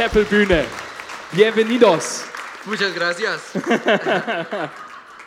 [0.00, 0.64] Chapel-Bühne.
[1.30, 2.24] Bienvenidos.
[2.64, 3.52] Muchas gracias.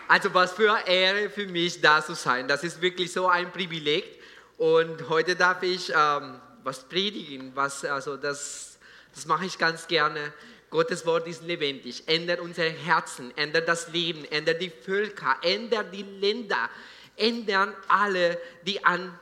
[0.07, 2.47] also was für eine Ehre für mich, da zu sein.
[2.47, 4.19] Das ist wirklich so ein Privileg.
[4.57, 7.51] Und heute darf ich ähm, was predigen.
[7.53, 8.79] Was, also das,
[9.13, 10.33] das mache ich ganz gerne.
[10.71, 16.01] Gottes Wort ist lebendig, ändert unsere Herzen, ändert das Leben, ändert die Völker, ändert die
[16.01, 16.67] Länder,
[17.15, 19.19] ändern alle, die an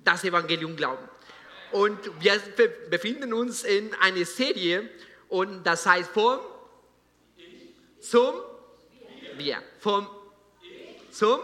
[0.00, 1.08] das Evangelium glauben.
[1.72, 2.40] Und wir
[2.90, 4.88] befinden uns in einer Serie
[5.28, 6.38] und das heißt vom
[8.00, 8.34] zum
[9.36, 9.62] wir.
[9.80, 10.08] Vom
[11.10, 11.40] zum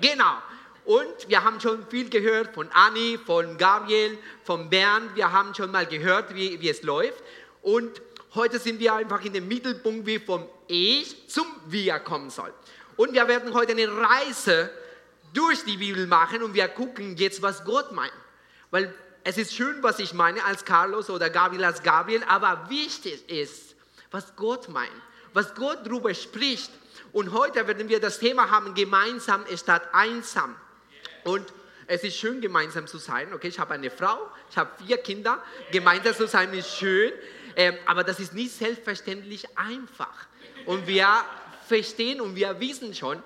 [0.00, 0.38] Genau.
[0.84, 5.14] Und wir haben schon viel gehört von Anni, von Gabriel, von Bernd.
[5.14, 7.22] Wir haben schon mal gehört, wie, wie es läuft.
[7.62, 8.00] Und
[8.34, 12.52] heute sind wir einfach in dem Mittelpunkt, wie vom Ich zum Wir kommen soll.
[12.96, 14.70] Und wir werden heute eine Reise
[15.32, 18.12] durch die Bibel machen und wir gucken jetzt, was Gott meint.
[18.70, 18.92] Weil
[19.24, 23.76] es ist schön, was ich meine als Carlos oder Gabriel als Gabriel, aber wichtig ist,
[24.10, 24.90] was Gott meint,
[25.32, 26.70] was Gott darüber spricht.
[27.12, 30.54] Und heute werden wir das Thema haben, gemeinsam statt einsam.
[31.24, 31.52] Und
[31.86, 33.32] es ist schön, gemeinsam zu sein.
[33.34, 35.42] Okay, ich habe eine Frau, ich habe vier Kinder.
[35.72, 37.12] Gemeinsam zu sein ist schön,
[37.56, 40.26] ähm, aber das ist nicht selbstverständlich einfach.
[40.66, 41.08] Und wir
[41.66, 43.22] verstehen und wir wissen schon,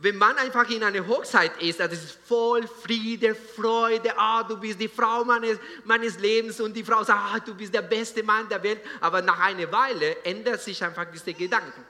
[0.00, 4.80] wenn man einfach in einer Hochzeit ist, das ist voll Friede, Freude, ah, du bist
[4.80, 8.48] die Frau meines, meines Lebens und die Frau sagt, ah, du bist der beste Mann
[8.48, 11.84] der Welt, aber nach einer Weile ändert sich einfach diese Gedanken.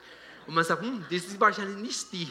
[0.46, 2.30] Und man sagt, hm, das ist wahrscheinlich nicht die,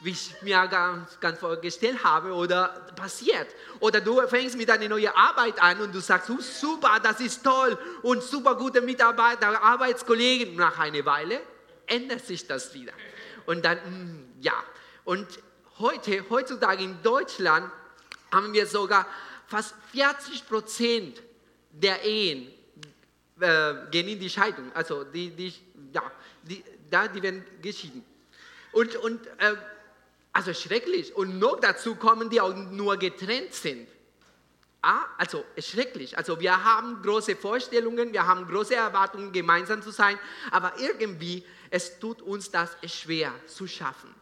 [0.00, 3.46] wie ich mir ganz, ganz vorgestellt habe oder passiert.
[3.78, 7.44] Oder du fängst mit einer neuen Arbeit an und du sagst, oh, super, das ist
[7.44, 10.56] toll und super gute Mitarbeiter, Arbeitskollegen.
[10.56, 11.40] Nach einer Weile
[11.86, 12.92] ändert sich das wieder.
[13.46, 14.54] Und dann, hm, ja,
[15.04, 15.26] und
[15.78, 17.70] heute, heutzutage in Deutschland
[18.30, 19.06] haben wir sogar
[19.46, 21.22] fast 40 Prozent
[21.70, 22.48] der Ehen
[23.40, 24.70] äh, gehen in die Scheidung.
[24.74, 25.54] Also die, die,
[25.92, 26.10] ja,
[26.42, 28.04] die, da, die werden geschieden.
[28.72, 29.56] Und, und äh,
[30.32, 31.14] also schrecklich.
[31.14, 33.88] Und noch dazu kommen, die auch nur getrennt sind.
[34.80, 36.16] Ah, also schrecklich.
[36.18, 40.18] Also wir haben große Vorstellungen, wir haben große Erwartungen, gemeinsam zu sein,
[40.50, 44.12] aber irgendwie es tut uns das schwer zu schaffen.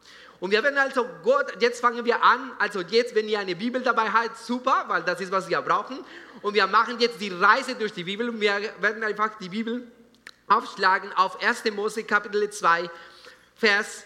[0.41, 3.83] Und wir werden also Gott, jetzt fangen wir an, also jetzt, wenn ihr eine Bibel
[3.83, 5.99] dabei habt, super, weil das ist, was wir brauchen.
[6.41, 9.87] Und wir machen jetzt die Reise durch die Bibel und wir werden einfach die Bibel
[10.49, 11.65] aufschlagen auf 1.
[11.73, 12.89] Mose Kapitel 2,
[13.55, 14.05] Vers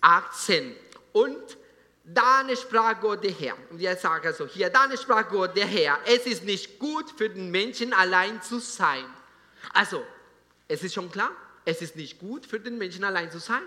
[0.00, 0.74] 18.
[1.12, 1.58] Und
[2.02, 3.54] dann sprach Gott der Herr.
[3.70, 7.28] Und wir sagen also hier, dann sprach Gott der Herr, es ist nicht gut für
[7.28, 9.04] den Menschen allein zu sein.
[9.72, 10.02] Also,
[10.66, 11.30] es ist schon klar,
[11.64, 13.62] es ist nicht gut für den Menschen allein zu sein.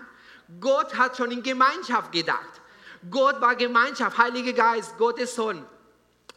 [0.60, 2.62] Gott hat schon in Gemeinschaft gedacht.
[3.10, 5.66] Gott war Gemeinschaft, Heiliger Geist, Gottes Sohn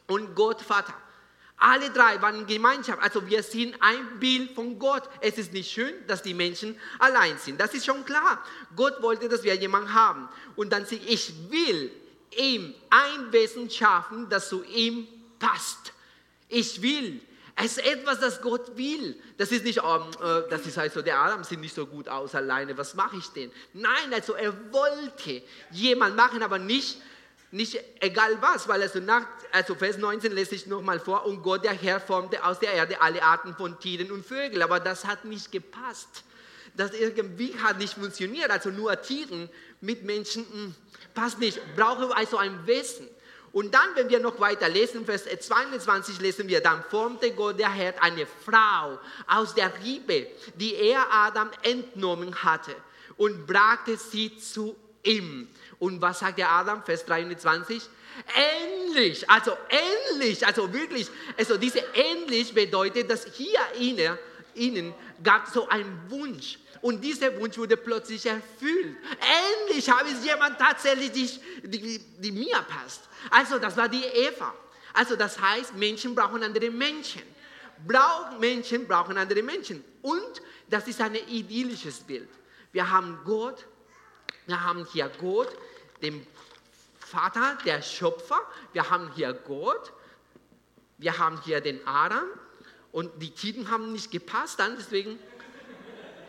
[0.06, 0.94] und Gott Vater.
[1.56, 3.03] Alle drei waren in Gemeinschaft.
[3.03, 5.03] Also wir sind ein Bild von Gott.
[5.21, 7.60] Es ist nicht schön, dass die Menschen allein sind.
[7.60, 8.43] Das ist schon klar.
[8.75, 10.28] Gott wollte, dass wir jemanden haben.
[10.56, 11.91] Und dann sagt, ich will
[12.31, 15.06] ihm ein Wesen schaffen, das zu ihm
[15.38, 15.92] passt.
[16.48, 17.21] Ich will
[17.62, 19.21] es ist etwas, das Gott will.
[19.37, 22.09] Das ist nicht, ähm, äh, das ist halt so, der Adam sieht nicht so gut
[22.09, 23.50] aus alleine, was mache ich denn?
[23.72, 27.00] Nein, also er wollte jemand machen, aber nicht,
[27.50, 31.65] nicht egal was, weil also nach, also Vers 19 lese ich nochmal vor, und Gott
[31.65, 35.25] der Herr formte aus der Erde alle Arten von Tieren und Vögeln, aber das hat
[35.25, 36.25] nicht gepasst.
[36.77, 39.50] Das irgendwie hat nicht funktioniert, also nur Tieren
[39.81, 40.75] mit Menschen, mh, hm,
[41.15, 43.09] passt nicht, brauche also ein Wesen.
[43.53, 47.71] Und dann, wenn wir noch weiter lesen, Vers 22 lesen wir, dann formte Gott der
[47.71, 52.75] Herr eine Frau aus der Riebe, die er Adam entnommen hatte
[53.16, 55.49] und brachte sie zu ihm.
[55.81, 56.84] Und was sagt der Adam?
[56.84, 57.83] Vers 23.
[58.34, 64.16] Endlich, also endlich, also wirklich, also diese endlich bedeutet, dass hier innen,
[64.55, 66.59] innen gab so einen Wunsch.
[66.83, 68.97] Und dieser Wunsch wurde plötzlich erfüllt.
[69.61, 73.03] Endlich habe ich jemanden tatsächlich, die, die, die mir passt.
[73.31, 74.55] Also das war die Eva.
[74.94, 77.22] Also das heißt, Menschen brauchen andere Menschen.
[77.87, 79.84] Brauch, Menschen brauchen andere Menschen.
[80.03, 82.28] Und das ist ein idyllisches Bild.
[82.72, 83.66] Wir haben Gott,
[84.47, 85.48] wir haben hier Gott,
[86.03, 86.27] den
[86.98, 88.41] Vater, der Schöpfer.
[88.72, 89.92] Wir haben hier Gott,
[90.98, 92.25] wir haben hier den Adam.
[92.92, 95.19] Und die Tiden haben nicht gepasst, dann deswegen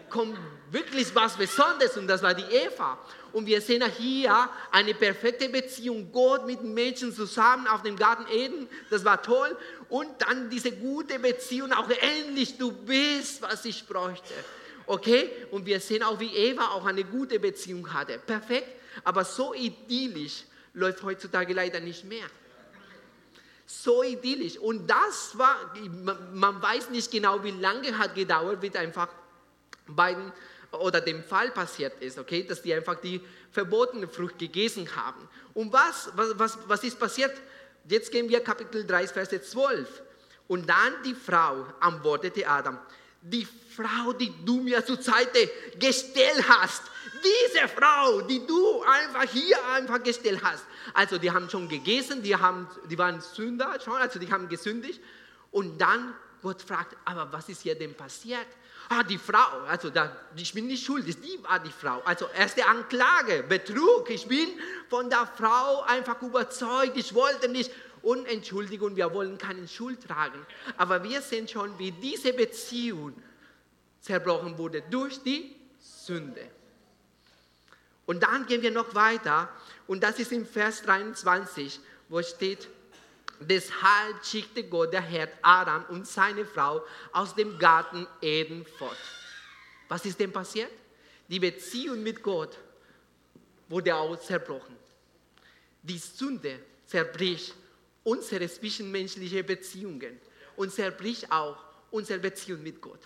[0.10, 0.38] kommt
[0.70, 3.00] wirklich was Besonderes und das war die Eva.
[3.32, 8.68] Und wir sehen hier eine perfekte Beziehung, Gott mit Menschen zusammen auf dem Garten Eden,
[8.90, 9.58] das war toll.
[9.90, 14.34] Und dann diese gute Beziehung, auch endlich, du bist, was ich bräuchte.
[14.86, 15.30] Okay?
[15.52, 18.20] Und wir sehen auch, wie Eva auch eine gute Beziehung hatte.
[18.20, 18.68] Perfekt,
[19.04, 20.44] aber so idyllisch
[20.74, 22.26] läuft heutzutage leider nicht mehr.
[23.72, 24.58] So idyllisch.
[24.58, 25.56] Und das war,
[26.34, 29.08] man weiß nicht genau, wie lange hat gedauert, wird einfach
[29.88, 30.32] beiden
[30.72, 33.22] oder dem Fall passiert ist, okay, dass die einfach die
[33.52, 35.28] verbotene Frucht gegessen haben.
[35.54, 37.34] Und was, was, was, was ist passiert?
[37.88, 40.02] Jetzt gehen wir Kapitel 3, Vers 12.
[40.48, 42.78] Und dann die Frau antwortete Adam,
[43.22, 46.84] die Frau, die du mir zur Seite gestellt hast,
[47.24, 50.66] diese Frau, die du einfach hier einfach gestellt hast.
[50.94, 55.00] Also die haben schon gegessen, die, haben, die waren Sünder schon, also die haben gesündigt.
[55.52, 58.48] Und dann Gott fragt, aber was ist hier denn passiert?
[58.90, 62.02] Ah, die Frau, also da, ich bin nicht schuldig, die war die Frau.
[62.04, 64.10] Also erste Anklage, Betrug.
[64.10, 64.50] Ich bin
[64.90, 67.72] von der Frau einfach überzeugt, ich wollte nicht.
[68.02, 70.46] Und Entschuldigung, wir wollen keine Schuld tragen.
[70.78, 73.14] Aber wir sehen schon, wie diese Beziehung
[74.02, 76.50] zerbrochen wurde durch die Sünde.
[78.06, 79.50] Und dann gehen wir noch weiter
[79.88, 82.68] und das ist im Vers 23, wo steht,
[83.40, 86.84] deshalb schickte Gott der Herr Adam und seine Frau
[87.14, 88.98] aus dem Garten Eden fort.
[89.88, 90.72] Was ist denn passiert?
[91.28, 92.58] Die Beziehung mit Gott
[93.70, 94.76] wurde auch zerbrochen.
[95.84, 97.56] Die Sünde zerbricht
[98.04, 100.20] unsere zwischenmenschlichen Beziehungen
[100.56, 101.58] und zerbricht auch
[101.92, 103.02] unsere Beziehung mit Gott.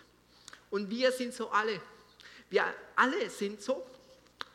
[0.69, 1.81] Und wir sind so alle.
[2.49, 2.63] Wir
[2.95, 3.85] alle sind so.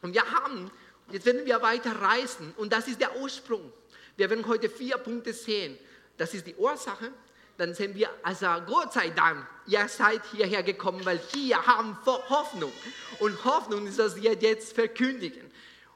[0.03, 0.71] Und wir haben,
[1.11, 3.73] jetzt werden wir weiter reisen und das ist der Ursprung.
[4.17, 5.79] Wir werden heute vier Punkte sehen.
[6.17, 7.13] Das ist die Ursache.
[7.57, 12.29] Dann sehen wir, also Gott sei Dank, ihr seid hierher gekommen, weil hier haben wir
[12.31, 12.73] Hoffnung.
[13.19, 15.51] Und Hoffnung ist, dass wir jetzt verkündigen.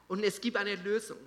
[0.07, 1.17] Und es gibt eine Lösung.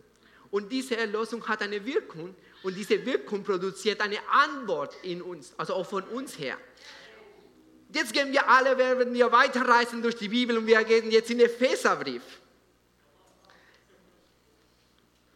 [0.51, 5.75] Und diese Erlösung hat eine Wirkung und diese Wirkung produziert eine Antwort in uns, also
[5.75, 6.59] auch von uns her.
[7.93, 11.39] Jetzt gehen wir alle, werden wir weiterreisen durch die Bibel und wir gehen jetzt in
[11.39, 12.23] den Epheserbrief.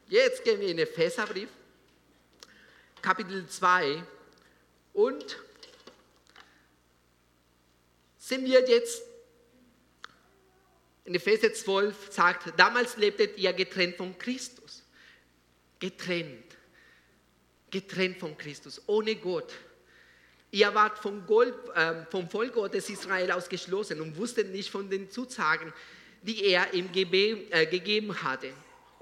[0.08, 1.48] Jetzt gehen wir in den Epheserbrief,
[3.00, 4.02] Kapitel 2
[4.92, 5.38] und
[8.18, 9.02] sind wir jetzt
[11.04, 14.82] in Epheser 12 sagt, damals lebtet ihr getrennt von Christus.
[15.80, 16.51] Getrennt.
[17.72, 19.52] Getrennt von Christus, ohne Gott.
[20.52, 25.10] Ihr wart vom, Gold, äh, vom Volk Gottes Israel ausgeschlossen und wusstet nicht von den
[25.10, 25.72] Zusagen,
[26.22, 28.52] die er ihm äh, gegeben hatte.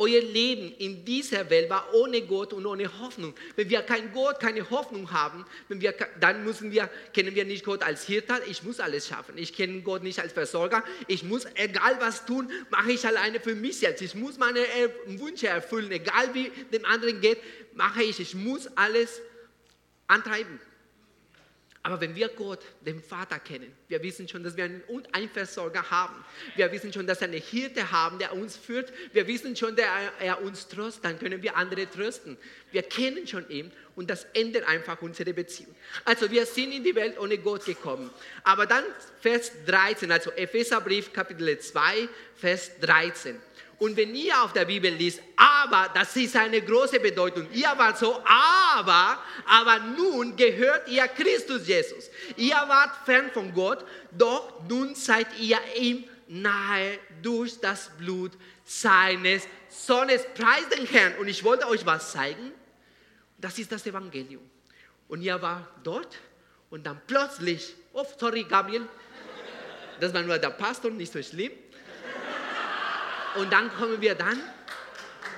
[0.00, 3.34] Euer Leben in dieser Welt war ohne Gott und ohne Hoffnung.
[3.54, 7.82] Wenn wir kein Gott, keine Hoffnung haben, wir, dann müssen wir, kennen wir nicht Gott
[7.82, 8.40] als Hirte.
[8.48, 9.36] Ich muss alles schaffen.
[9.36, 10.82] Ich kenne Gott nicht als Versorger.
[11.06, 14.00] Ich muss, egal was tun, mache ich alleine für mich selbst.
[14.00, 17.36] Ich muss meine äh, Wünsche erfüllen, egal wie dem anderen geht,
[17.74, 18.20] mache ich.
[18.20, 19.20] Ich muss alles
[20.06, 20.58] antreiben.
[21.82, 24.82] Aber wenn wir Gott, den Vater kennen, wir wissen schon, dass wir einen
[25.12, 26.14] Einversorger haben.
[26.54, 28.92] Wir wissen schon, dass wir eine Hirte haben, der uns führt.
[29.14, 29.86] Wir wissen schon, dass
[30.20, 31.06] er uns tröstet.
[31.06, 32.36] Dann können wir andere trösten.
[32.72, 35.74] Wir kennen schon ihn und das ändert einfach unsere Beziehung.
[36.04, 38.10] Also wir sind in die Welt ohne Gott gekommen.
[38.44, 38.84] Aber dann
[39.20, 43.36] Vers 13, also Epheserbrief Kapitel 2, Vers 13.
[43.80, 47.48] Und wenn ihr auf der Bibel liest, aber, das ist eine große Bedeutung.
[47.52, 52.10] Ihr wart so, aber, aber nun gehört ihr Christus Jesus.
[52.36, 58.32] Ihr wart fern von Gott, doch nun seid ihr ihm nahe durch das Blut
[58.64, 60.26] seines Sohnes.
[60.34, 61.16] Preis den Herrn.
[61.16, 62.52] Und ich wollte euch was zeigen.
[63.40, 64.42] Das ist das Evangelium.
[65.08, 66.18] Und ihr war dort
[66.70, 68.86] und dann plötzlich, oh, sorry, Gabriel,
[69.98, 71.52] das war nur der Pastor, nicht so schlimm.
[73.36, 74.40] Und dann kommen wir dann.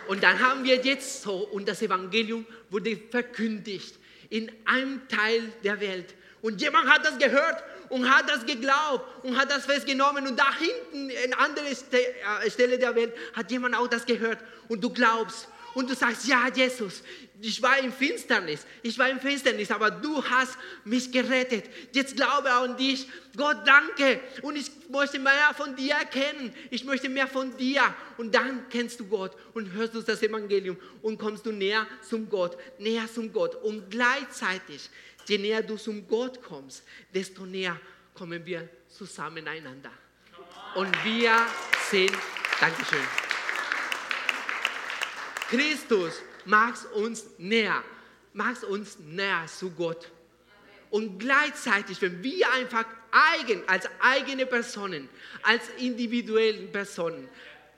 [0.09, 3.97] Und dann haben wir jetzt so, und das Evangelium wurde verkündigt
[4.30, 6.14] in einem Teil der Welt.
[6.40, 10.26] Und jemand hat das gehört und hat das geglaubt und hat das festgenommen.
[10.26, 14.38] Und da hinten, in anderer äh, Stelle der Welt, hat jemand auch das gehört.
[14.68, 17.02] Und du glaubst und du sagst, ja, Jesus,
[17.41, 21.64] ich war in Finsternis, ich war in Finsternis, aber du hast mich gerettet.
[21.93, 23.09] Jetzt glaube an dich.
[23.37, 24.21] Gott, danke.
[24.43, 26.55] Und ich möchte mehr von dir erkennen.
[26.71, 27.83] Ich möchte mehr von dir.
[28.17, 32.29] Und dann kennst du Gott und hörst du das Evangelium und kommst du näher zum
[32.29, 33.57] Gott, näher zum Gott.
[33.62, 34.88] Und gleichzeitig,
[35.26, 37.81] je näher du zum Gott kommst, desto näher
[38.14, 39.91] kommen wir zusammen einander.
[40.75, 41.47] Und wir
[41.91, 42.12] sind,
[42.61, 43.31] Dankeschön.
[45.52, 46.14] Christus
[46.47, 47.85] macht uns näher,
[48.32, 50.11] macht uns näher zu Gott.
[50.88, 55.11] Und gleichzeitig, wenn wir einfach eigen, als eigene Personen,
[55.42, 57.28] als individuelle Personen,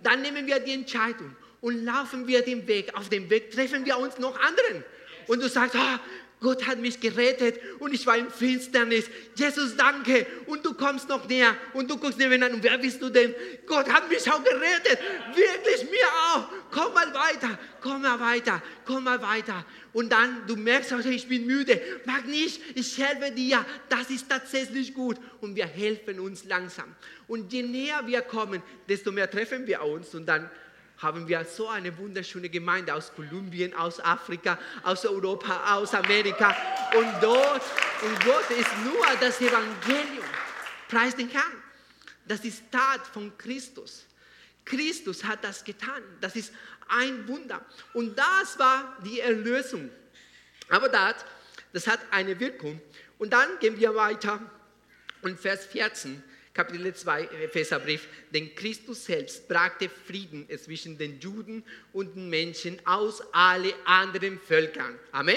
[0.05, 2.95] dann nehmen wir die Entscheidung und laufen wir den Weg.
[2.95, 4.85] Auf dem Weg treffen wir uns noch anderen.
[5.27, 5.99] Und du sagst, oh,
[6.41, 9.07] Gott hat mich gerettet und ich war in Finsternis.
[9.35, 10.27] Jesus, danke.
[10.47, 12.53] Und du kommst noch näher und du guckst neben an.
[12.53, 13.35] Und wer bist du denn?
[13.67, 14.99] Gott hat mich auch gerettet.
[15.35, 16.49] Wirklich, mir auch.
[16.71, 19.65] Komm mal weiter, komm mal weiter, komm mal weiter.
[19.95, 21.81] Und dann, du merkst auch, ich bin müde.
[22.05, 23.65] Mag nicht, ich helfe dir.
[23.89, 25.17] Das ist tatsächlich gut.
[25.41, 26.95] Und wir helfen uns langsam.
[27.27, 30.15] Und je näher wir kommen, desto mehr treffen wir uns.
[30.15, 30.51] Und dann
[30.99, 36.57] haben wir so eine wunderschöne Gemeinde aus Kolumbien, aus Afrika, aus Europa, aus Amerika.
[36.97, 37.63] Und dort,
[38.03, 40.25] und Gott ist nur das Evangelium.
[40.89, 41.63] Preis den Herrn.
[42.27, 44.07] Das ist Tat von Christus.
[44.65, 46.03] Christus hat das getan.
[46.21, 46.53] Das ist
[46.89, 47.65] ein Wunder.
[47.93, 49.91] Und das war die Erlösung.
[50.71, 51.17] Aber das,
[51.73, 52.81] das hat eine Wirkung.
[53.19, 54.41] Und dann gehen wir weiter.
[55.23, 56.23] Und Vers 14
[56.55, 63.23] Kapitel 2 Epheserbrief, denn Christus selbst brachte Frieden zwischen den Juden und den Menschen aus
[63.35, 64.97] allen anderen Völkern.
[65.11, 65.37] Amen.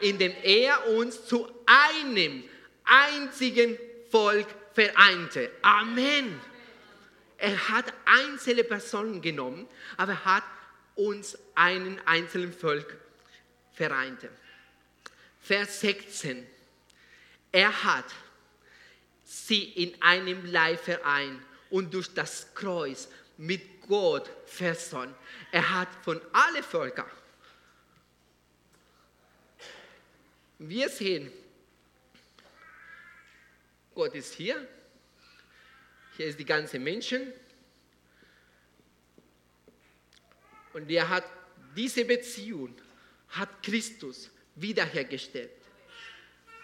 [0.00, 2.42] Indem er uns zu einem
[2.84, 3.78] einzigen
[4.10, 5.50] Volk vereinte.
[5.62, 6.40] Amen.
[7.38, 10.44] Er hat einzelne Personen genommen, aber er hat
[10.96, 12.98] uns einen einzelnen Volk
[13.72, 14.30] vereinte.
[15.40, 16.44] Vers 16.
[17.52, 18.06] Er hat
[19.26, 25.14] sie in einem Leib vereint und durch das Kreuz mit Gott versöhnt.
[25.50, 27.10] Er hat von allen Völkern.
[30.58, 31.30] Wir sehen,
[33.94, 34.66] Gott ist hier.
[36.16, 37.32] Hier ist die ganze Menschen.
[40.72, 41.24] Und er hat
[41.74, 42.74] diese Beziehung,
[43.30, 45.50] hat Christus wiederhergestellt.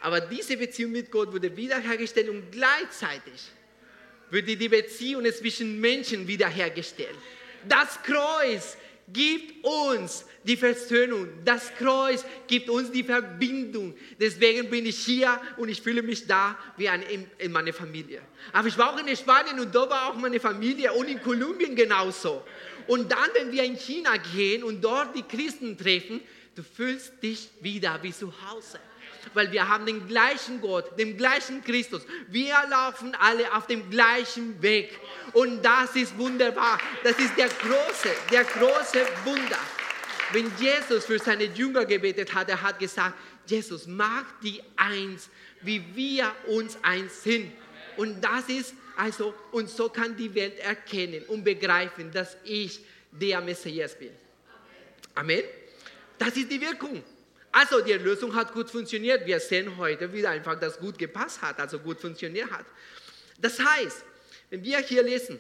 [0.02, 3.40] Aber diese Beziehung mit Gott wurde wiederhergestellt und gleichzeitig
[4.30, 7.14] würde die Beziehung zwischen Menschen wiederhergestellt.
[7.68, 8.76] Das Kreuz
[9.12, 11.28] gibt uns die Versöhnung.
[11.44, 13.94] Das Kreuz gibt uns die Verbindung.
[14.18, 18.22] Deswegen bin ich hier und ich fühle mich da wie eine, in, in meiner Familie.
[18.52, 21.76] Aber ich war auch in Spanien und da war auch meine Familie und in Kolumbien
[21.76, 22.42] genauso.
[22.88, 26.20] Und dann, wenn wir in China gehen und dort die Christen treffen,
[26.56, 28.80] du fühlst dich wieder wie zu Hause
[29.34, 32.02] weil wir haben den gleichen Gott, den gleichen Christus.
[32.28, 34.98] Wir laufen alle auf dem gleichen Weg.
[35.32, 36.78] Und das ist wunderbar.
[37.02, 39.58] Das ist der große, der große Wunder.
[40.32, 43.14] Wenn Jesus für seine Jünger gebetet hat, er hat gesagt,
[43.46, 45.28] Jesus, mach die eins,
[45.60, 47.52] wie wir uns eins sind.
[47.96, 53.40] Und das ist also, und so kann die Welt erkennen und begreifen, dass ich der
[53.40, 54.10] Messias bin.
[55.14, 55.42] Amen.
[56.18, 57.02] Das ist die Wirkung.
[57.52, 59.26] Also die Lösung hat gut funktioniert.
[59.26, 62.64] Wir sehen heute wieder einfach, dass gut gepasst hat, also gut funktioniert hat.
[63.38, 64.04] Das heißt,
[64.48, 65.38] wenn wir hier lesen,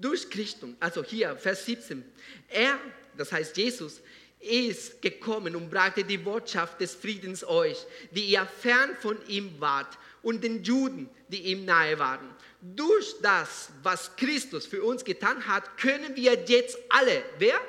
[0.00, 2.04] durch Christus, also hier Vers 17,
[2.48, 2.78] er,
[3.16, 4.00] das heißt Jesus,
[4.40, 9.96] ist gekommen und brachte die Botschaft des Friedens euch, die ihr fern von ihm wart,
[10.22, 12.28] und den Juden, die ihm nahe waren.
[12.60, 17.60] Durch das, was Christus für uns getan hat, können wir jetzt alle, wer?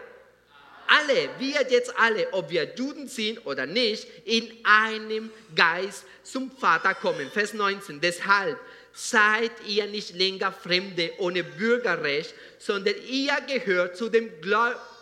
[0.87, 6.93] Alle, wir jetzt alle, ob wir Juden sind oder nicht, in einem Geist zum Vater
[6.93, 7.29] kommen.
[7.31, 8.01] Vers 19.
[8.01, 8.59] Deshalb
[8.93, 14.31] seid ihr nicht länger Fremde ohne Bürgerrecht, sondern ihr gehört zu dem,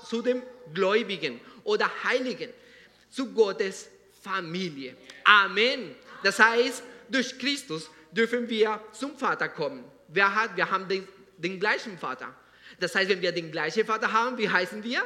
[0.09, 0.41] zu dem
[0.73, 2.49] Gläubigen oder Heiligen,
[3.09, 3.89] zu Gottes
[4.21, 4.95] Familie.
[5.23, 5.95] Amen.
[6.23, 9.83] Das heißt, durch Christus dürfen wir zum Vater kommen.
[10.07, 10.55] Wer hat?
[10.55, 12.33] Wir haben den, den gleichen Vater.
[12.79, 15.03] Das heißt, wenn wir den gleichen Vater haben, wie heißen wir?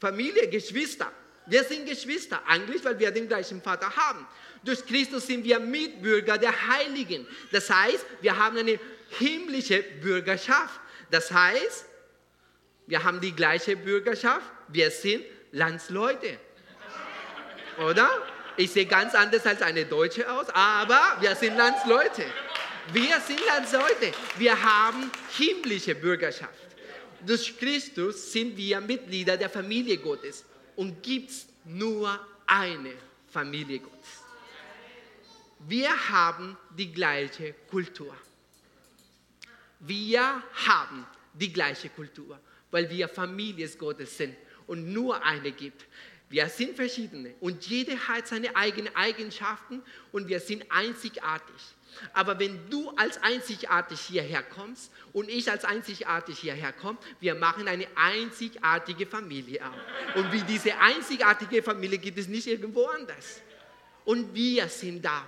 [0.00, 1.10] Familie, Geschwister.
[1.46, 4.26] Wir sind Geschwister, eigentlich, weil wir den gleichen Vater haben.
[4.64, 7.26] Durch Christus sind wir Mitbürger der Heiligen.
[7.52, 10.80] Das heißt, wir haben eine himmlische Bürgerschaft.
[11.10, 11.86] Das heißt,
[12.88, 14.50] wir haben die gleiche Bürgerschaft.
[14.68, 16.38] Wir sind Landsleute.
[17.78, 18.10] Oder?
[18.56, 22.24] Ich sehe ganz anders als eine Deutsche aus, aber wir sind Landsleute.
[22.92, 24.12] Wir sind Landsleute.
[24.38, 26.65] Wir haben himmlische Bürgerschaft
[27.24, 30.44] durch Christus sind wir Mitglieder der Familie Gottes
[30.74, 32.92] und gibt es nur eine
[33.28, 34.22] Familie Gottes.
[35.60, 38.14] Wir haben die gleiche Kultur.
[39.80, 42.38] Wir haben die gleiche Kultur,
[42.70, 45.84] weil wir Familie Gottes sind und nur eine gibt.
[46.28, 51.54] Wir sind verschiedene und jeder hat seine eigenen Eigenschaften und wir sind einzigartig.
[52.12, 57.68] Aber wenn du als einzigartig hierher kommst und ich als einzigartig hierher komme, wir machen
[57.68, 60.16] eine einzigartige Familie auf.
[60.16, 63.40] Und wie diese einzigartige Familie gibt es nicht irgendwo anders.
[64.04, 65.26] Und wir sind da.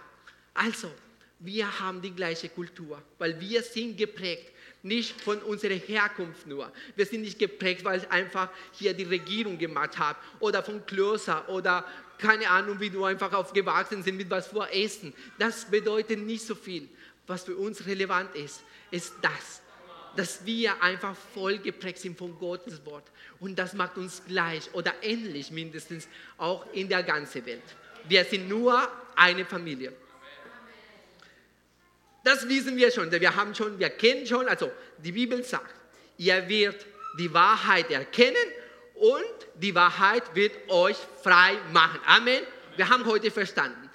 [0.53, 0.93] Also,
[1.39, 4.53] wir haben die gleiche Kultur, weil wir sind geprägt,
[4.89, 6.73] nicht von unserer Herkunft nur.
[6.97, 11.85] Wir sind nicht geprägt, weil einfach hier die Regierung gemacht hat oder von Klöster oder
[12.19, 15.15] keine Ahnung, wie du einfach aufgewachsen sind mit was vor Essen.
[15.39, 16.89] Das bedeutet nicht so viel.
[17.27, 19.63] Was für uns relevant ist, ist das,
[20.17, 23.05] dass wir einfach voll geprägt sind von Gottes Wort.
[23.39, 27.63] Und das macht uns gleich oder ähnlich mindestens auch in der ganzen Welt.
[28.09, 29.93] Wir sind nur eine Familie.
[32.29, 33.11] Das wissen wir schon.
[33.11, 34.47] Wir haben schon, wir kennen schon.
[34.49, 35.75] Also die Bibel sagt,
[36.19, 36.85] ihr werdet
[37.19, 38.37] die Wahrheit erkennen
[38.97, 41.99] und die Wahrheit wird euch frei machen.
[42.05, 42.43] Amen.
[42.77, 43.89] Wir haben heute verstanden.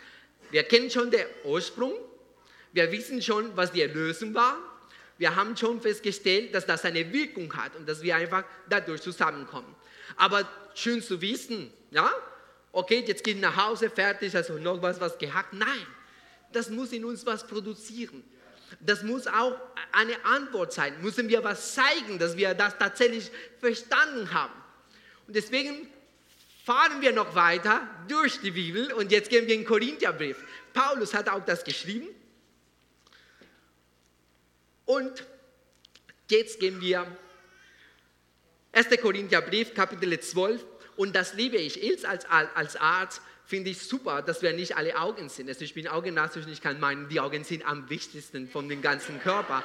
[0.49, 1.93] Wir kennen schon den Ursprung.
[2.71, 4.57] Wir wissen schon, was die Erlösung war.
[5.19, 9.75] Wir haben schon festgestellt, dass das eine Wirkung hat und dass wir einfach dadurch zusammenkommen.
[10.15, 12.11] Aber schön zu wissen, ja,
[12.71, 15.53] okay, jetzt geht nach Hause, fertig, also noch was, was gehackt.
[15.53, 15.85] Nein,
[16.55, 18.23] das muss in uns was produzieren.
[18.79, 19.59] Das muss auch
[19.91, 21.01] eine Antwort sein.
[21.01, 24.53] Müssen wir was zeigen, dass wir das tatsächlich verstanden haben.
[25.27, 25.87] Und deswegen
[26.65, 30.37] fahren wir noch weiter durch die Bibel und jetzt gehen wir in den Korintherbrief.
[30.73, 32.07] Paulus hat auch das geschrieben.
[34.85, 35.25] Und
[36.29, 37.05] jetzt gehen wir
[38.71, 38.87] 1.
[39.01, 40.65] Korintherbrief, Kapitel 12.
[40.95, 41.81] Und das liebe ich.
[41.81, 45.49] Ich als, als Arzt finde ich super, dass wir nicht alle Augen sind.
[45.49, 48.81] Also ich bin Augenarzt und ich kann meinen, die Augen sind am wichtigsten von dem
[48.81, 49.63] ganzen Körper.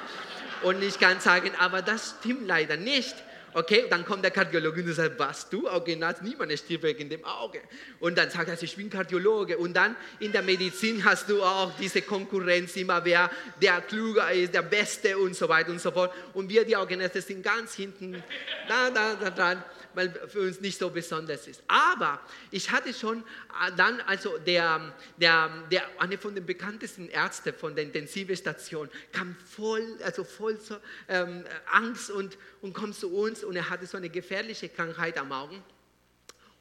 [0.63, 3.15] Und ich kann sagen, aber das stimmt leider nicht.
[3.53, 7.61] Okay, dann kommt der Kardiologe und sagt, was du, Augenarzt, niemand stirbt wegen dem Auge.
[7.99, 9.57] Und dann sagt er, ich bin Kardiologe.
[9.57, 13.29] Und dann in der Medizin hast du auch diese Konkurrenz immer, wer
[13.61, 16.13] der kluger ist, der Beste und so weiter und so fort.
[16.33, 18.23] Und wir, die Augenärzte, sind ganz hinten
[18.67, 19.63] da, da, da dran
[19.93, 21.63] weil für uns nicht so besonders ist.
[21.67, 22.19] Aber
[22.51, 27.75] ich hatte schon äh, dann, also der, der, der, eine von den bekanntesten Ärzten von
[27.75, 30.77] der Intensivstation kam voll, also voll so,
[31.07, 35.31] ähm, Angst und, und kommt zu uns und er hatte so eine gefährliche Krankheit am
[35.31, 35.63] Augen.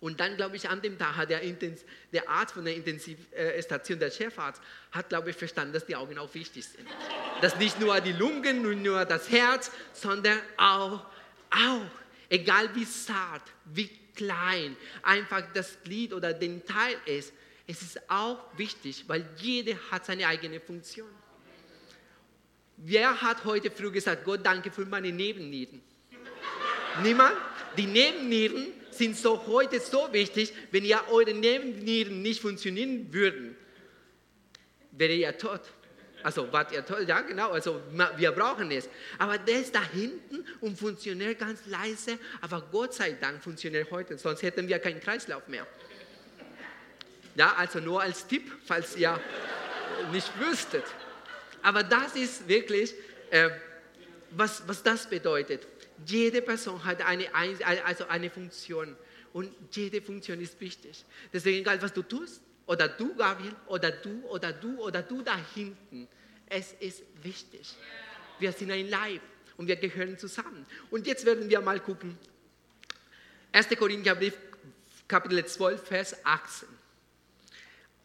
[0.01, 3.99] Und dann, glaube ich, an dem Tag hat der, Intens der Arzt von der Intensivstation,
[3.99, 6.87] der Chefarzt, hat, glaube ich, verstanden, dass die Augen auch wichtig sind.
[7.41, 11.05] Dass nicht nur die Lungen und nur das Herz, sondern auch,
[11.51, 11.91] auch
[12.29, 17.33] Egal wie zart, wie klein einfach das Glied oder den Teil ist,
[17.67, 21.09] es ist auch wichtig, weil jeder hat seine eigene Funktion.
[22.77, 25.81] Wer hat heute früh gesagt, Gott, danke für meine Nebennieren?
[27.03, 27.37] Niemand?
[27.77, 33.57] Die Nebennieren sind so heute so wichtig, wenn ja eure Nebennieren nicht funktionieren würden,
[34.93, 35.61] wäre ihr tot.
[36.23, 37.05] Also, wart ihr toll?
[37.07, 37.51] Ja, genau.
[37.51, 37.81] Also,
[38.17, 38.89] wir brauchen es.
[39.19, 42.19] Aber der ist da hinten und funktioniert ganz leise.
[42.41, 45.67] Aber Gott sei Dank funktioniert heute, sonst hätten wir keinen Kreislauf mehr.
[47.37, 49.21] Ja, also nur als Tipp, falls ihr
[50.11, 50.85] nicht wüsstet.
[51.63, 52.95] Aber das ist wirklich,
[53.31, 53.51] äh,
[54.31, 55.67] was, was das bedeutet.
[56.07, 58.97] Jede Person hat eine, also eine Funktion.
[59.33, 61.05] Und jede Funktion ist wichtig.
[61.33, 65.37] Deswegen, egal was du tust, oder du, Gabriel, oder du, oder du, oder du da
[65.55, 66.09] hinten.
[66.47, 67.77] Es ist wichtig.
[68.39, 69.21] Wir sind ein Leib
[69.57, 70.67] und wir gehören zusammen.
[70.91, 72.17] Und jetzt werden wir mal gucken.
[73.53, 73.69] 1.
[73.79, 74.35] Korintherbrief,
[75.07, 76.69] Kapitel 12, Vers 18.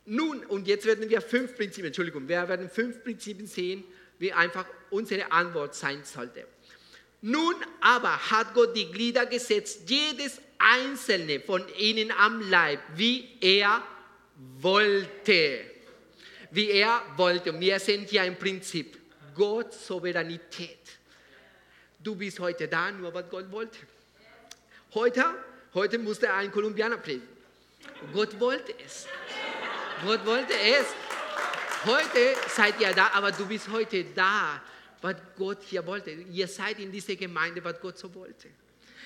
[0.05, 3.83] Nun, und jetzt werden wir fünf Prinzipien, Entschuldigung, wir werden fünf Prinzipien sehen,
[4.19, 6.45] wie einfach unsere Antwort sein sollte.
[7.25, 13.81] Nun aber hat Gott die Glieder gesetzt, jedes einzelne von ihnen am Leib, wie er
[14.59, 15.61] wollte.
[16.51, 17.57] Wie er wollte.
[17.57, 18.99] Wir sind ja im Prinzip
[19.33, 20.79] Gottes Souveränität.
[21.97, 23.77] Du bist heute da, nur was Gott wollte.
[24.93, 25.23] Heute,
[25.73, 27.29] heute musste ein Kolumbianer predigen.
[28.11, 29.07] Gott wollte es.
[30.05, 30.87] Gott wollte es.
[31.85, 34.61] Heute seid ihr da, aber du bist heute da,
[35.03, 36.11] was Gott hier wollte.
[36.11, 38.47] Ihr seid in dieser Gemeinde, was Gott so wollte.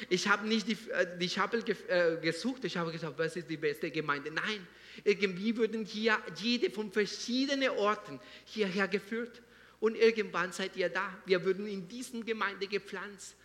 [0.09, 3.57] Ich habe nicht die, äh, die Chapel äh, gesucht, ich habe gesagt, was ist die
[3.57, 4.29] beste Gemeinde?
[4.29, 4.65] Nein,
[5.03, 9.41] irgendwie wurden hier jede von verschiedenen Orten hierher geführt.
[9.79, 11.17] Und irgendwann seid ihr da.
[11.25, 13.35] Wir wurden in diesen Gemeinde gepflanzt.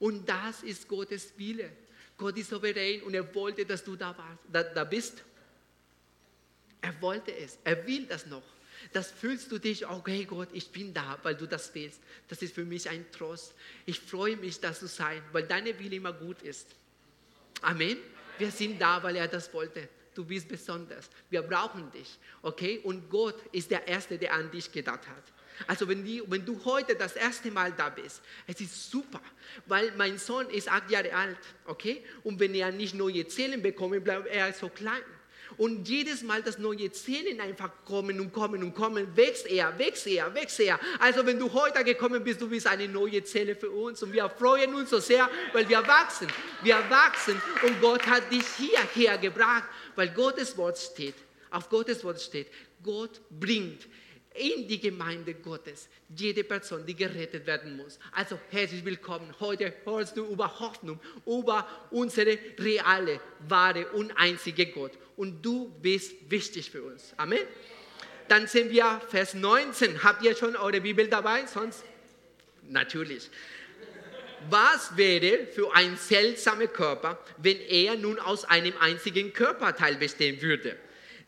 [0.00, 1.70] Und das ist Gottes Wille.
[2.16, 5.22] Gott ist souverän und er wollte, dass du da, warst, da, da bist.
[6.80, 7.58] Er wollte es.
[7.62, 8.55] Er will das noch.
[8.92, 12.00] Das fühlst du dich, okay Gott, ich bin da, weil du das willst.
[12.28, 13.54] Das ist für mich ein Trost.
[13.84, 16.68] Ich freue mich, das zu sein, weil deine Wille immer gut ist.
[17.62, 17.98] Amen.
[18.38, 21.08] Wir sind da, weil er das wollte du bist besonders.
[21.30, 22.80] Wir brauchen dich, okay?
[22.82, 25.22] Und Gott ist der Erste, der an dich gedacht hat.
[25.66, 29.20] Also wenn, die, wenn du heute das erste Mal da bist, es ist super,
[29.66, 32.04] weil mein Sohn ist acht Jahre alt, okay?
[32.24, 35.02] Und wenn er nicht neue Zellen bekommt, bleibt er so klein.
[35.58, 40.06] Und jedes Mal das neue Zellen einfach kommen und kommen und kommen, wächst er, wächst
[40.06, 40.78] er, wächst er.
[40.98, 44.28] Also wenn du heute gekommen bist, du bist eine neue Zelle für uns und wir
[44.28, 46.28] freuen uns so sehr, weil wir wachsen.
[46.62, 49.64] Wir wachsen und Gott hat dich hierher gebracht,
[49.94, 51.14] weil Gottes Wort steht,
[51.50, 52.48] auf Gottes Wort steht,
[52.82, 53.86] Gott bringt
[54.38, 57.98] in die Gemeinde Gottes jede Person, die gerettet werden muss.
[58.12, 59.34] Also herzlich willkommen.
[59.40, 64.92] Heute hörst du über Hoffnung, über unsere reale, wahre und einzige Gott.
[65.16, 67.14] Und du bist wichtig für uns.
[67.16, 67.40] Amen.
[68.28, 70.02] Dann sehen wir Vers 19.
[70.02, 71.46] Habt ihr schon eure Bibel dabei?
[71.46, 71.84] Sonst
[72.68, 73.30] natürlich.
[74.50, 80.76] Was wäre für ein seltsamer Körper, wenn er nun aus einem einzigen Körperteil bestehen würde?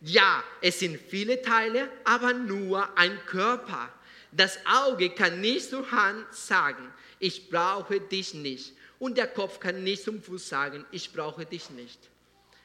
[0.00, 3.92] Ja, es sind viele Teile, aber nur ein Körper.
[4.30, 8.74] Das Auge kann nicht zur Hand sagen, ich brauche dich nicht.
[8.98, 11.98] Und der Kopf kann nicht zum Fuß sagen, ich brauche dich nicht.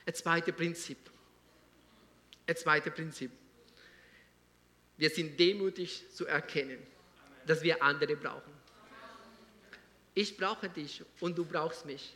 [0.06, 0.98] Das zweite Prinzip.
[2.46, 3.32] Das zweite Prinzip.
[4.98, 6.80] Wir sind demütig zu erkennen,
[7.46, 8.54] dass wir andere brauchen.
[10.14, 12.16] Ich brauche dich und du brauchst mich.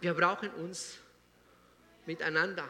[0.00, 0.98] Wir brauchen uns
[2.06, 2.68] miteinander.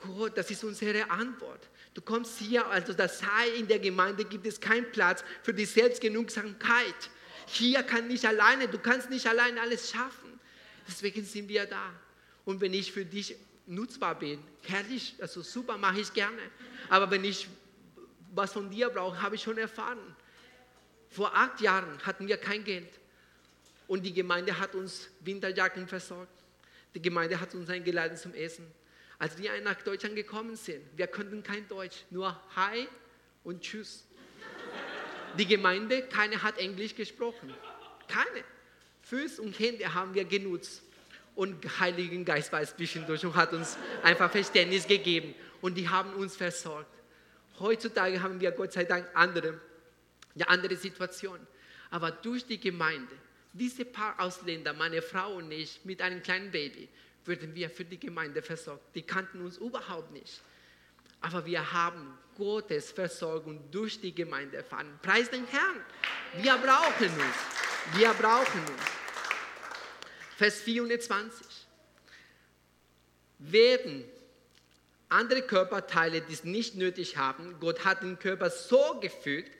[0.00, 1.68] Gott, das ist unsere Antwort.
[1.94, 5.64] Du kommst hier, also das sei in der Gemeinde gibt es keinen Platz für die
[5.64, 7.10] Selbstgenugsamkeit.
[7.46, 10.38] Hier kann nicht alleine, du kannst nicht alleine alles schaffen.
[10.86, 11.92] Deswegen sind wir da.
[12.44, 16.40] Und wenn ich für dich nutzbar bin, herrlich, also super, mache ich gerne.
[16.88, 17.48] Aber wenn ich
[18.34, 19.98] was von dir brauche, habe ich schon erfahren.
[21.10, 22.88] Vor acht Jahren hatten wir kein Geld.
[23.86, 26.32] Und die Gemeinde hat uns Winterjacken versorgt.
[26.94, 28.66] Die Gemeinde hat uns eingeladen zum Essen.
[29.18, 32.86] Als wir nach Deutschland gekommen sind, wir konnten kein Deutsch, nur Hi
[33.42, 34.04] und Tschüss.
[35.36, 37.52] Die Gemeinde, keine hat Englisch gesprochen.
[38.06, 38.44] Keine.
[39.02, 40.82] Füße und Hände haben wir genutzt.
[41.34, 45.34] Und Heiligen Geist war es zwischendurch und hat uns einfach Verständnis gegeben.
[45.60, 46.92] Und die haben uns versorgt.
[47.58, 49.60] Heutzutage haben wir Gott sei Dank andere,
[50.34, 51.38] eine andere Situation.
[51.90, 53.14] Aber durch die Gemeinde,
[53.52, 56.88] diese paar Ausländer, meine Frau und ich, mit einem kleinen Baby,
[57.28, 58.94] würden wir für die Gemeinde versorgt.
[58.96, 60.40] Die kannten uns überhaupt nicht.
[61.20, 64.98] Aber wir haben Gottes Versorgung durch die Gemeinde erfahren.
[65.02, 65.84] Preis den Herrn.
[66.42, 67.96] Wir brauchen uns.
[67.96, 68.82] Wir brauchen uns.
[70.36, 71.46] Vers 24.
[73.40, 74.04] Werden
[75.08, 79.50] andere Körperteile, die es nicht nötig haben, Gott hat den Körper so gefügt,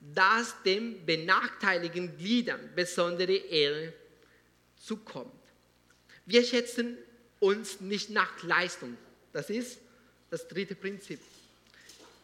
[0.00, 3.92] dass den benachteiligten Gliedern besondere Ehre
[4.76, 5.32] zukommt.
[6.32, 6.96] Wir schätzen
[7.40, 8.96] uns nicht nach Leistung.
[9.34, 9.78] Das ist
[10.30, 11.20] das dritte Prinzip.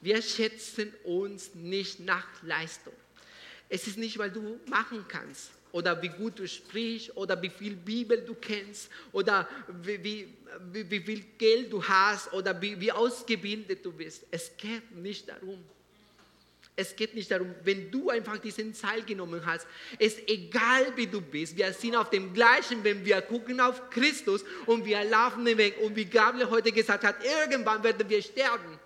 [0.01, 2.95] Wir schätzen uns nicht nach Leistung.
[3.69, 7.77] Es ist nicht, weil du machen kannst oder wie gut du sprichst oder wie viel
[7.77, 9.47] Bibel du kennst oder
[9.83, 10.35] wie, wie,
[10.73, 14.25] wie, wie viel Geld du hast oder wie, wie ausgebildet du bist.
[14.31, 15.63] Es geht nicht darum.
[16.81, 19.67] Es geht nicht darum, wenn du einfach diesen Teil genommen hast,
[19.99, 24.45] ist egal wie du bist, wir sind auf dem gleichen, wenn wir gucken auf Christus
[24.65, 25.77] und wir laufen den Weg.
[25.81, 28.79] Und wie Gabriel heute gesagt hat, irgendwann werden wir sterben.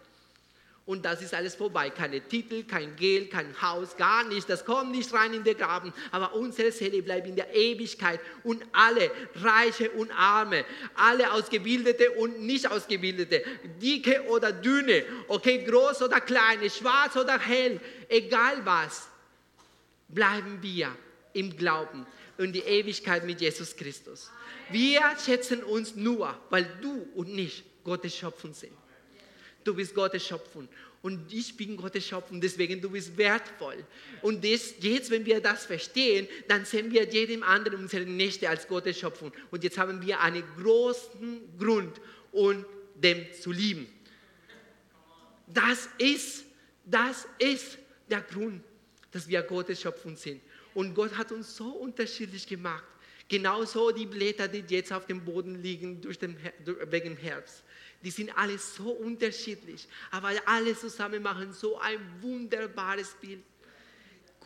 [0.84, 1.90] Und das ist alles vorbei.
[1.90, 4.46] Keine Titel, kein Geld, kein Haus, gar nichts.
[4.46, 5.92] Das kommt nicht rein in den Graben.
[6.10, 8.18] Aber unsere Seele bleibt in der Ewigkeit.
[8.42, 10.64] Und alle, Reiche und Arme,
[10.94, 13.44] alle Ausgebildete und nicht Ausgebildete,
[13.80, 19.08] dicke oder dünne, okay, groß oder klein, schwarz oder hell, egal was,
[20.08, 20.94] bleiben wir
[21.32, 22.06] im Glauben
[22.38, 24.30] und die Ewigkeit mit Jesus Christus.
[24.70, 28.72] Wir schätzen uns nur, weil du und nicht Gottes Schöpfung sind.
[29.64, 30.68] Du bist Gottes Schöpfung.
[31.02, 33.84] Und ich bin Gottes Schöpfung, deswegen du bist wertvoll.
[34.22, 38.68] Und das, jetzt, wenn wir das verstehen, dann sehen wir jedem anderen unsere Nächte als
[38.68, 39.32] Gottes Schöpfung.
[39.50, 43.88] Und jetzt haben wir einen großen Grund, um dem zu lieben.
[45.48, 46.44] Das ist,
[46.84, 48.62] das ist der Grund,
[49.10, 50.40] dass wir Gottes Schöpfung sind.
[50.72, 52.84] Und Gott hat uns so unterschiedlich gemacht.
[53.28, 56.36] Genauso die Blätter, die jetzt auf dem Boden liegen durch den,
[56.90, 57.64] wegen Herbst
[58.02, 63.42] die sind alle so unterschiedlich, aber alle zusammen machen so ein wunderbares Bild.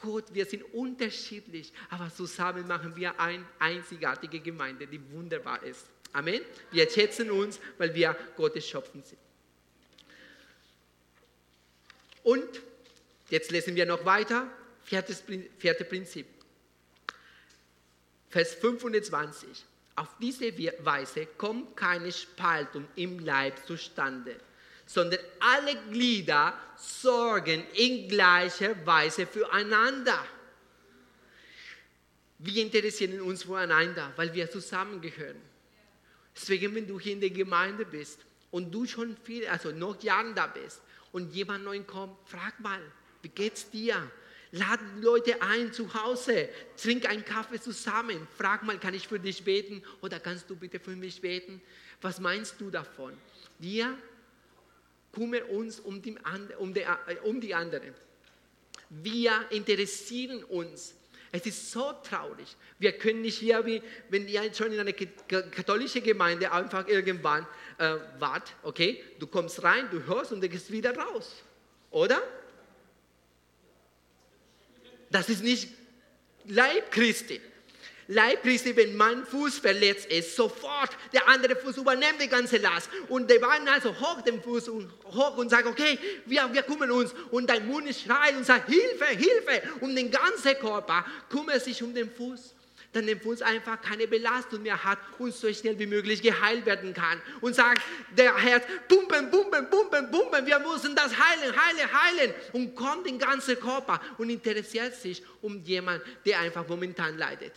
[0.03, 5.87] Gott, wir sind unterschiedlich, aber zusammen machen wir eine einzigartige Gemeinde, die wunderbar ist.
[6.13, 6.41] Amen.
[6.71, 9.19] Wir schätzen uns, weil wir Gottes Schöpfung sind.
[12.23, 12.63] Und
[13.31, 14.51] jetzt lesen wir noch weiter.
[14.83, 15.23] Viertes,
[15.59, 16.27] viertes Prinzip.
[18.29, 19.65] Vers 25.
[19.97, 20.53] Auf diese
[20.85, 24.37] Weise kommt keine Spaltung im Leib zustande,
[24.85, 30.25] sondern alle Glieder sorgen in gleicher Weise füreinander.
[32.39, 35.41] Wir interessieren uns voreinander, weil wir zusammengehören.
[36.35, 40.35] Deswegen, wenn du hier in der Gemeinde bist und du schon viel, also noch Jahren
[40.35, 40.83] da bist
[41.13, 42.83] und jemand neu kommt, frag mal,
[43.23, 44.11] wie geht's dir?
[44.57, 49.45] Lad Leute ein zu Hause, trink einen Kaffee zusammen, frag mal, kann ich für dich
[49.45, 51.61] beten oder kannst du bitte für mich beten?
[52.01, 53.13] Was meinst du davon?
[53.59, 53.97] Wir
[55.13, 56.17] kümmern uns um die,
[56.59, 56.85] um die,
[57.25, 57.95] um die anderen.
[58.89, 60.95] Wir interessieren uns.
[61.33, 62.57] Es ist so traurig.
[62.79, 67.47] Wir können nicht hier, wie wenn ihr schon in einer katholischen Gemeinde einfach irgendwann
[67.79, 71.43] äh, wart, okay, du kommst rein, du hörst und du gehst wieder raus.
[71.91, 72.23] Oder?
[75.17, 75.71] Das ist nicht
[76.45, 77.41] Leib Christi.
[78.09, 82.91] Leib Christi, wenn mein Fuß verletzt ist, sofort der andere Fuß übernimmt die ganze Last.
[83.09, 86.91] Und der Bein also hoch den Fuß und hoch und sagt, okay, wir, wir kümmern
[86.91, 87.15] uns.
[87.31, 89.63] Und dein Mund schreit und sagt, Hilfe, Hilfe.
[89.81, 92.55] Und den ganzen Körper kümmert sich um den Fuß
[92.93, 96.95] dann der Fuß einfach keine Belastung mehr hat und so schnell wie möglich geheilt werden
[96.95, 97.21] kann.
[97.41, 97.83] Und sagt,
[98.17, 102.35] der Herz, pumpen, pumpen, pumpen, pumpen, wir müssen das heilen, heilen, heilen.
[102.53, 107.53] Und kommt den ganzen Körper und interessiert sich um jemanden, der einfach momentan leidet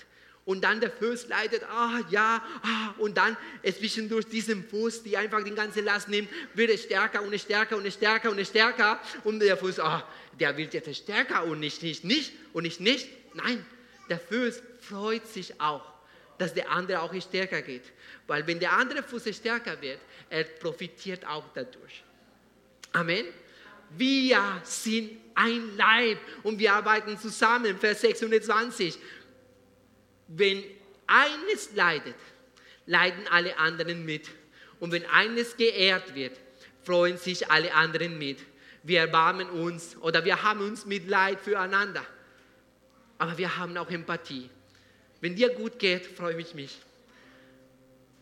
[0.50, 5.44] und dann der Fuß leidet, ah ja, ah, und dann zwischendurch diesem Fuß, die einfach
[5.44, 9.58] die ganze Last nimmt, wird es stärker und stärker und stärker und stärker und der
[9.58, 10.08] Fuß, ah,
[10.40, 13.08] der wird jetzt stärker und nicht, nicht, nicht und nicht, nicht.
[13.36, 13.64] Nein,
[14.10, 15.86] der Fuß freut sich auch,
[16.38, 17.84] dass der andere auch stärker geht,
[18.28, 20.00] weil wenn der andere Fuß stärker wird,
[20.30, 22.04] er profitiert auch dadurch.
[22.94, 23.26] Amen.
[23.92, 27.78] Wir sind ein Leib und wir arbeiten zusammen.
[27.78, 28.98] Vers 620
[30.30, 30.64] wenn
[31.08, 32.16] eines leidet,
[32.86, 34.30] leiden alle anderen mit.
[34.80, 36.40] Und wenn eines geehrt wird,
[36.84, 38.40] freuen sich alle anderen mit.
[38.84, 42.06] Wir erbarmen uns oder wir haben uns Mitleid füreinander.
[43.18, 44.50] Aber wir haben auch Empathie.
[45.22, 46.78] Wenn dir gut geht, freue ich mich.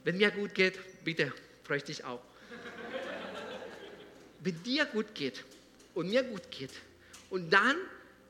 [0.04, 1.34] Wenn mir gut geht, bitte,
[1.64, 2.22] freue ich dich auch.
[4.40, 5.44] Wenn dir gut geht
[5.94, 6.72] und mir gut geht
[7.30, 7.76] und dann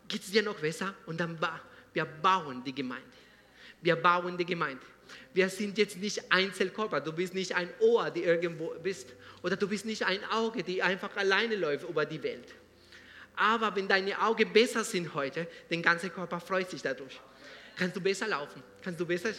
[0.08, 1.62] geht es dir noch besser und dann ba
[1.94, 3.08] wir bauen die Gemeinde.
[3.82, 4.86] Wir bauen die Gemeinde.
[5.34, 7.02] Wir sind jetzt nicht Einzelkörper.
[7.02, 9.08] Du bist nicht ein Ohr, die irgendwo bist.
[9.42, 12.54] Oder du bist nicht ein Auge, die einfach alleine läuft über die Welt.
[13.36, 17.20] Aber wenn deine Augen besser sind heute, der ganze Körper freut sich dadurch.
[17.78, 19.30] Kannst du besser laufen, kannst du besser,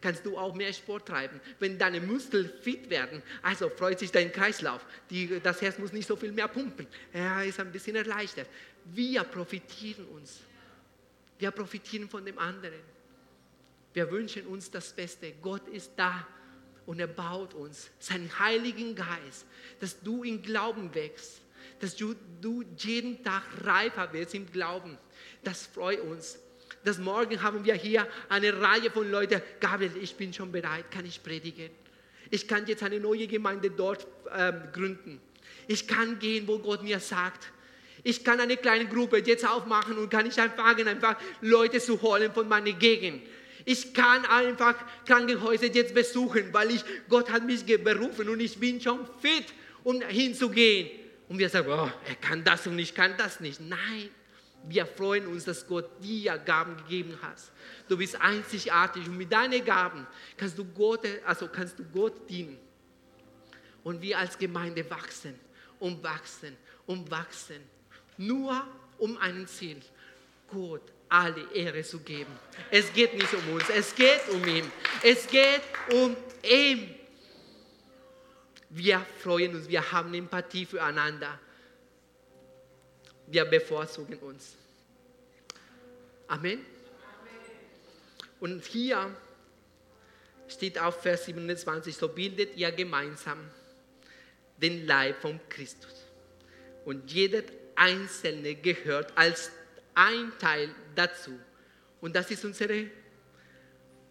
[0.00, 1.40] kannst du auch mehr Sport treiben.
[1.60, 4.84] Wenn deine Muskeln fit werden, also freut sich dein Kreislauf.
[5.10, 6.86] Die, das Herz muss nicht so viel mehr pumpen.
[7.12, 8.48] Er ist ein bisschen erleichtert.
[8.84, 10.40] Wir profitieren uns.
[11.38, 12.80] Wir profitieren von dem anderen.
[13.94, 15.32] Wir wünschen uns das Beste.
[15.40, 16.26] Gott ist da
[16.86, 19.46] und er baut uns seinen Heiligen Geist,
[19.78, 21.42] dass du im Glauben wächst,
[21.78, 24.98] dass du, du jeden Tag reifer wirst im Glauben.
[25.44, 26.38] Das freut uns.
[26.84, 31.04] Das Morgen haben wir hier eine Reihe von Leuten, Gabriel, ich bin schon bereit, kann
[31.06, 31.70] ich predigen.
[32.30, 35.20] Ich kann jetzt eine neue Gemeinde dort äh, gründen.
[35.66, 37.50] Ich kann gehen, wo Gott mir sagt.
[38.04, 42.32] Ich kann eine kleine Gruppe jetzt aufmachen und kann ich anfangen, einfach Leute zu holen
[42.32, 43.22] von meiner Gegend
[43.68, 48.80] ich kann einfach Krankenhäuser jetzt besuchen, weil ich, Gott hat mich berufen und ich bin
[48.80, 49.44] schon fit,
[49.84, 50.88] um hinzugehen.
[51.28, 53.60] Und wir sagen, oh, er kann das und ich kann das nicht.
[53.60, 54.08] Nein,
[54.64, 57.38] wir freuen uns, dass Gott dir Gaben gegeben hat.
[57.88, 62.58] Du bist einzigartig und mit deinen Gaben kannst du Gott, also kannst du Gott dienen.
[63.84, 65.38] Und wir als Gemeinde wachsen
[65.78, 67.62] und wachsen und wachsen.
[68.16, 68.66] Nur
[68.98, 69.80] um ein Ziel.
[70.50, 72.32] Gott alle Ehre zu geben.
[72.70, 74.70] Es geht nicht um uns, es geht um ihn.
[75.02, 76.94] Es geht um ihn.
[78.70, 81.38] Wir freuen uns, wir haben Empathie füreinander.
[83.30, 84.56] Wir bevorzugen uns.
[86.26, 86.64] Amen.
[88.40, 89.14] Und hier
[90.48, 93.38] steht auf Vers 27, so bildet ihr gemeinsam
[94.56, 96.04] den Leib von Christus.
[96.84, 97.42] Und jeder
[97.74, 99.50] Einzelne gehört als
[99.94, 101.38] ein Teil dazu.
[102.00, 102.86] Und das ist unsere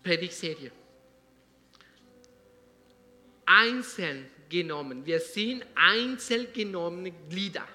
[0.03, 0.71] Predigtserie.
[3.45, 5.05] Einzeln genommen.
[5.05, 7.67] Wir sind einzeln genommene Glieder.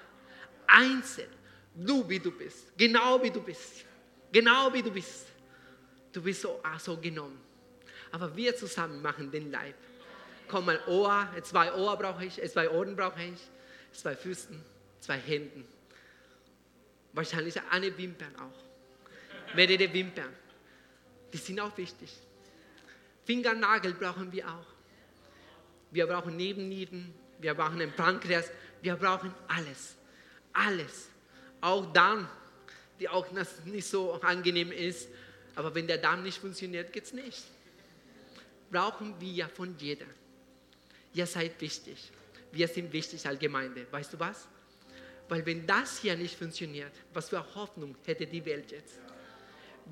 [0.73, 1.29] Einzeln.
[1.75, 2.77] Du, wie du bist.
[2.77, 3.85] Genau wie du bist.
[4.31, 5.27] Genau wie du bist.
[6.11, 7.39] Du bist so, ah, so genommen.
[8.11, 9.75] Aber wir zusammen machen den Leib.
[10.47, 13.39] Komm mal Ohr, zwei Ohr brauche ich, zwei Ohren brauche ich,
[13.91, 14.61] zwei Füßen,
[14.99, 15.65] zwei Händen
[17.13, 19.55] Wahrscheinlich eine Wimpern auch.
[19.55, 20.33] Mehrere Wimpern.
[21.31, 22.11] Die sind auch wichtig.
[23.23, 24.65] Fingernagel brauchen wir auch.
[25.91, 28.49] Wir brauchen Nebennieren, wir brauchen ein Pankreas,
[28.81, 29.95] wir brauchen alles.
[30.53, 31.09] Alles.
[31.61, 32.27] Auch Darm,
[32.99, 33.25] die auch
[33.65, 35.09] nicht so angenehm ist.
[35.55, 37.43] Aber wenn der Darm nicht funktioniert, geht es nicht.
[38.71, 40.05] Brauchen wir von jeder.
[41.13, 42.11] Ihr seid wichtig.
[42.51, 43.87] wir sind wichtig als Gemeinde.
[43.89, 44.47] Weißt du was?
[45.29, 48.99] Weil wenn das hier nicht funktioniert, was für Hoffnung hätte die Welt jetzt?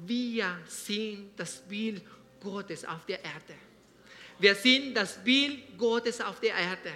[0.06, 2.04] Wir sind das Bild
[2.40, 3.56] Gottes auf der Erde.
[4.40, 6.92] Wir sind das Bild Gottes auf der Erde.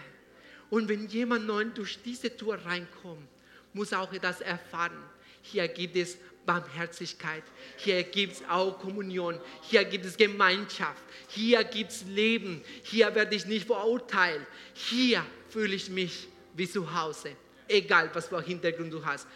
[0.70, 3.28] Und wenn jemand neu durch diese Tür reinkommt,
[3.76, 4.98] muss auch das erfahren.
[5.42, 7.44] Hier gibt es Barmherzigkeit.
[7.78, 9.40] Hier gibt es auch Kommunion.
[9.64, 11.04] Hier gibt es Gemeinschaft.
[11.28, 12.64] Hier gibt es Leben.
[12.84, 14.48] Hier werde ich nicht verurteilt.
[14.74, 17.36] Hier fühle ich mich wie zu Hause.
[17.68, 19.28] Egal, was für Hintergrund du hast.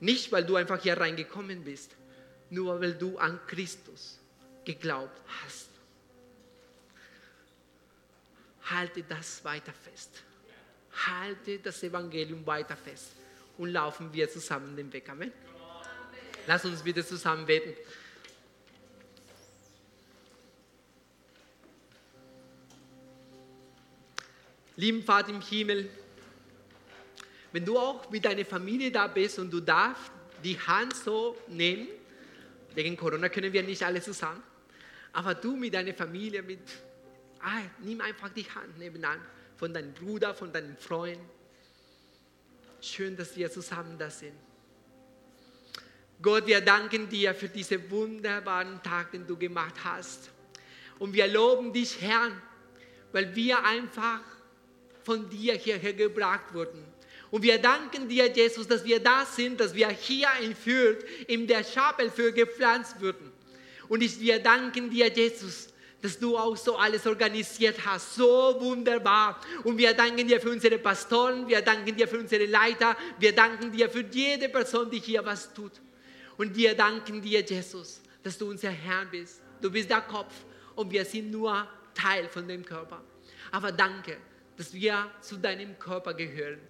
[0.00, 1.92] Nicht, weil du einfach hier reingekommen bist,
[2.50, 4.18] nur weil du an Christus
[4.64, 5.68] geglaubt hast.
[8.64, 10.10] Halte das weiter fest.
[11.06, 13.12] Halte das Evangelium weiter fest.
[13.58, 15.08] Und laufen wir zusammen den Weg.
[15.08, 15.32] Amen.
[16.46, 17.74] Lass uns bitte zusammen beten.
[24.76, 25.88] Lieben Vater im Himmel,
[27.52, 30.10] wenn du auch mit deiner Familie da bist und du darfst
[30.42, 31.86] die Hand so nehmen,
[32.74, 34.42] wegen Corona können wir nicht alle zusammen,
[35.12, 36.58] aber du mit deiner Familie, mit,
[37.40, 39.20] ah, nimm einfach die Hand nebenan
[39.56, 41.20] von deinem Bruder, von deinem Freund.
[42.84, 44.34] Schön, dass wir zusammen da sind.
[46.20, 50.28] Gott, wir danken dir für diesen wunderbaren Tag, den du gemacht hast.
[50.98, 52.30] Und wir loben dich, Herr,
[53.12, 54.20] weil wir einfach
[55.02, 56.84] von dir hierher gebracht wurden.
[57.30, 61.46] Und wir danken dir, Jesus, dass wir da sind, dass wir hier in Fürth, in
[61.46, 63.32] der Chapel für gepflanzt wurden.
[63.88, 65.68] Und ich, wir danken dir, Jesus,
[66.04, 68.16] dass du auch so alles organisiert hast.
[68.16, 69.40] So wunderbar.
[69.62, 73.72] Und wir danken dir für unsere Pastoren, wir danken dir für unsere Leiter, wir danken
[73.72, 75.72] dir für jede Person, die hier was tut.
[76.36, 79.40] Und wir danken dir, Jesus, dass du unser Herr bist.
[79.62, 80.34] Du bist der Kopf
[80.74, 83.00] und wir sind nur Teil von dem Körper.
[83.50, 84.18] Aber danke,
[84.58, 86.60] dass wir zu deinem Körper gehören.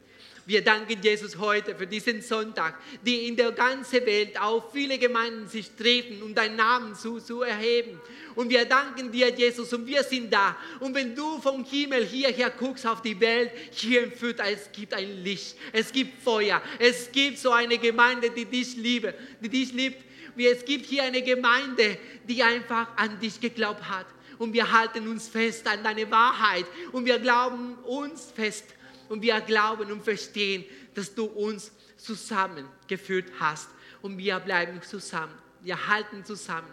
[0.46, 5.48] Wir danken Jesus heute für diesen Sonntag, die in der ganzen Welt auch viele Gemeinden
[5.48, 7.98] sich treffen, um deinen Namen zu, zu erheben.
[8.34, 10.54] Und wir danken dir, Jesus, und wir sind da.
[10.80, 14.92] Und wenn du vom Himmel hierher guckst auf die Welt, hier im Fürth, es gibt
[14.92, 19.72] ein Licht, es gibt Feuer, es gibt so eine Gemeinde, die dich liebt, die dich
[19.72, 20.04] liebt.
[20.36, 21.96] Es gibt hier eine Gemeinde,
[22.28, 24.06] die einfach an dich geglaubt hat.
[24.36, 26.66] Und wir halten uns fest an deine Wahrheit.
[26.92, 28.64] Und wir glauben uns fest
[29.08, 30.64] und wir glauben und verstehen,
[30.94, 33.68] dass du uns zusammengeführt hast.
[34.02, 35.34] Und wir bleiben zusammen.
[35.62, 36.68] Wir halten zusammen.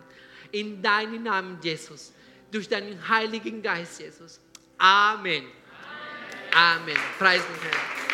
[0.52, 2.12] In deinem Namen, Jesus.
[2.52, 4.40] Durch deinen Heiligen Geist, Jesus.
[4.78, 5.46] Amen.
[6.54, 6.82] Amen.
[6.82, 6.98] Amen.
[7.18, 8.02] Preis den Herrn.